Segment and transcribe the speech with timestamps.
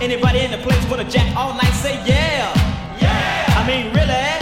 [0.00, 1.74] Anybody in the place wanna jack all night?
[1.74, 2.48] Say yeah.
[2.98, 3.44] Yeah.
[3.58, 4.32] I mean really?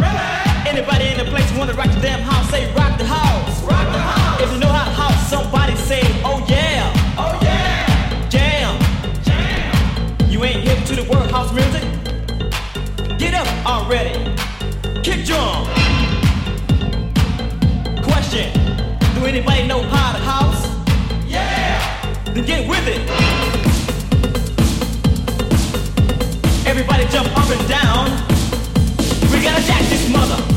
[0.00, 0.70] Really?
[0.72, 2.48] Anybody in the place wanna rock the damn house?
[2.48, 3.62] Say rock the house.
[3.62, 4.40] Rock the house.
[4.40, 6.90] If you know how to house, somebody say oh yeah.
[7.18, 8.28] Oh yeah.
[8.30, 8.80] Jam.
[9.22, 10.30] Jam.
[10.30, 11.84] You ain't hip to the word house music?
[13.18, 14.14] Get up already.
[15.02, 15.66] Kick drum.
[18.02, 18.48] Question.
[19.14, 20.66] Do anybody know how to house?
[21.28, 22.32] Yeah.
[22.32, 23.71] Then get with it.
[26.72, 28.06] Everybody jump up and down.
[29.30, 30.51] We gotta jack this mother.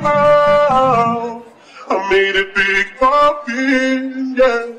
[0.00, 1.42] How
[1.88, 3.52] I made it big poppy,
[4.38, 4.72] yeah.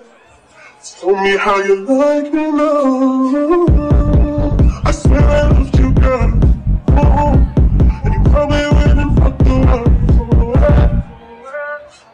[0.99, 4.55] Tell me how you like me now.
[4.83, 6.39] I swear I loved you, girl.
[6.89, 7.33] Oh,
[8.03, 9.55] and you probably went and fucked the
[10.35, 11.03] world.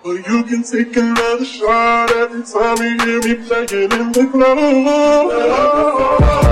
[0.04, 6.51] But you can take another shot every time you hear me playing in the club.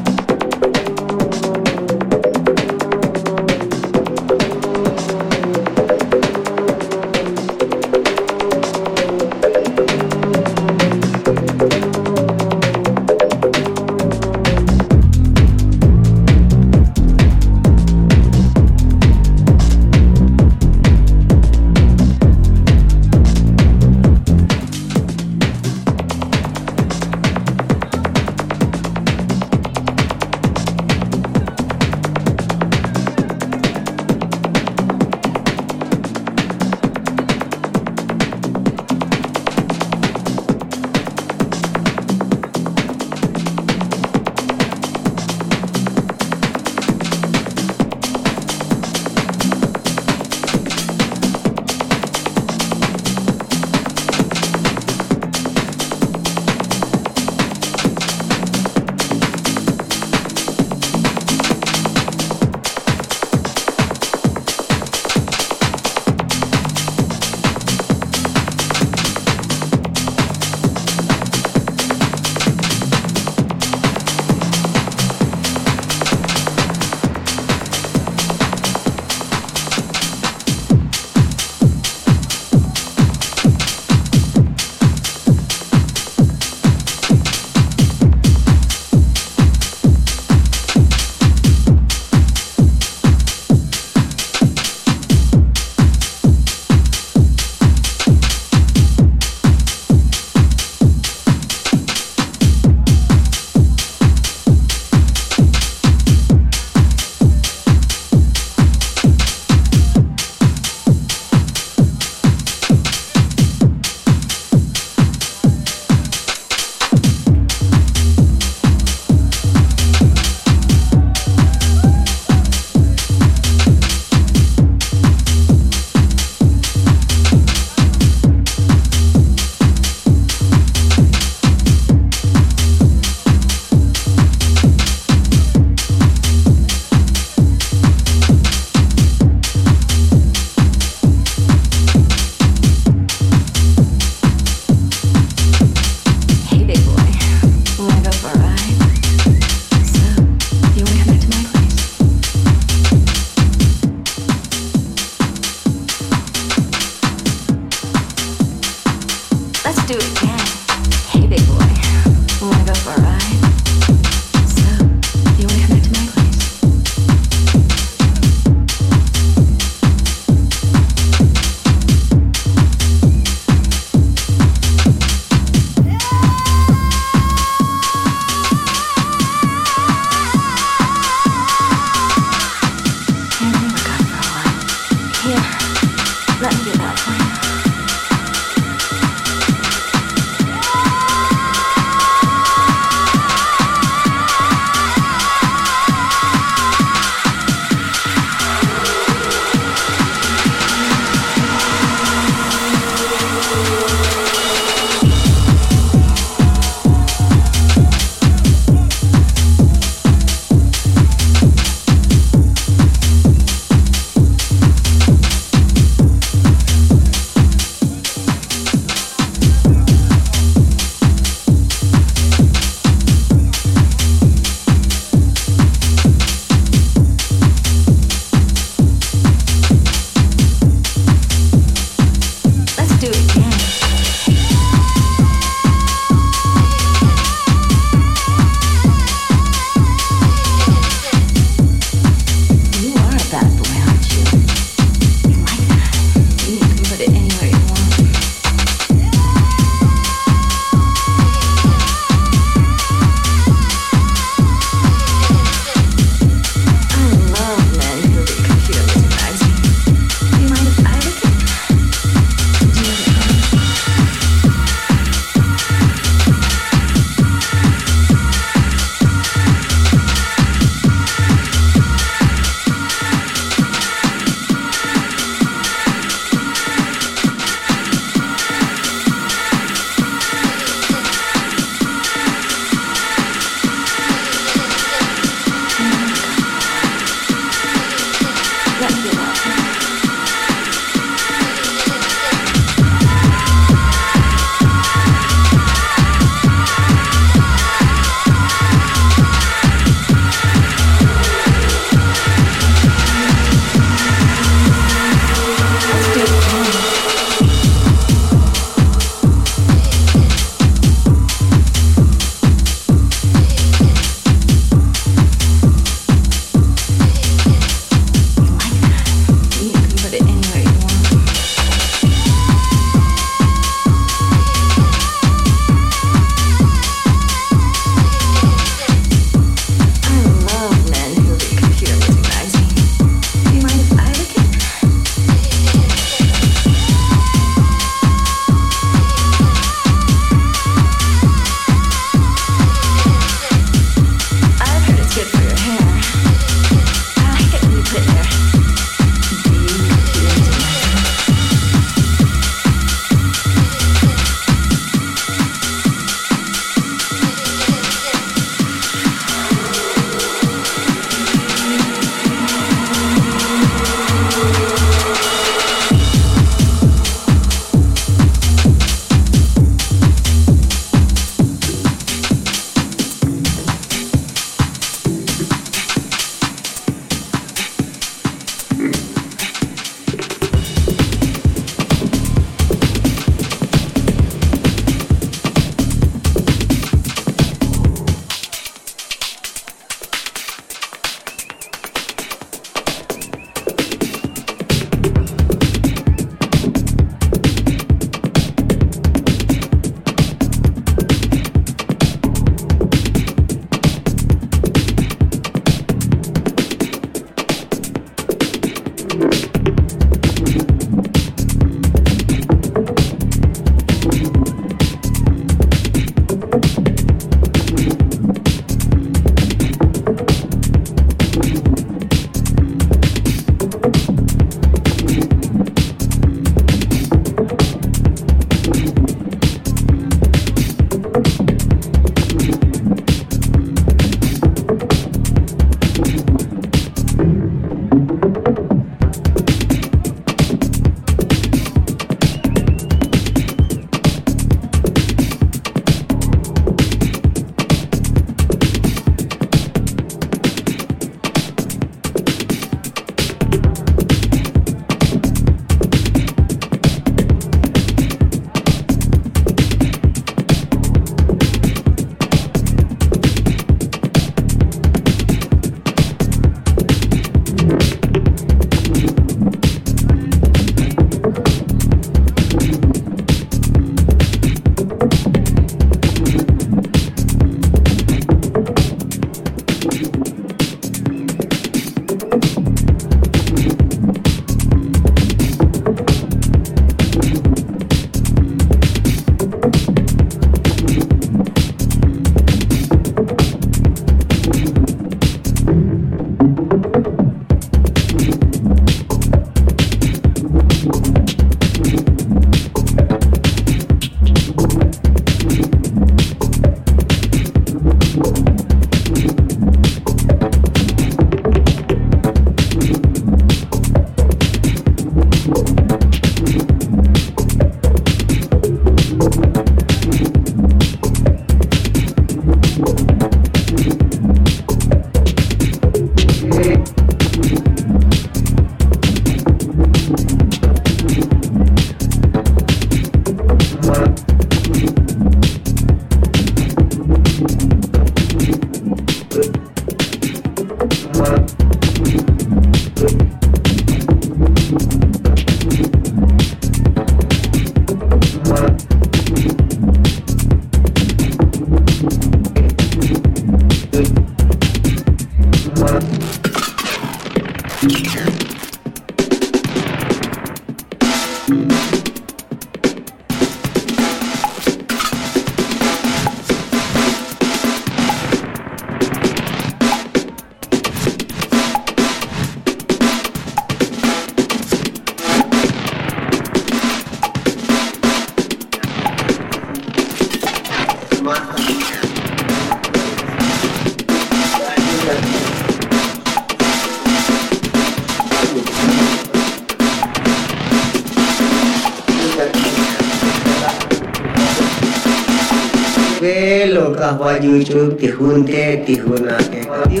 [597.22, 600.00] बाजू चो तिहुन ते तिहुना के कभी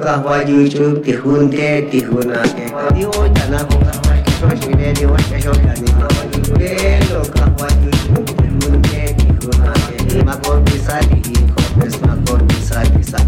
[0.00, 2.72] kahwaju chub tihun te tihun ake
[3.34, 10.64] jana kuka wake shoshire diwa shoshani Wadiyo lo kahwaju chub tihun te tihun ake Makon
[10.64, 13.20] bisa dihi kopes makon bisa bisa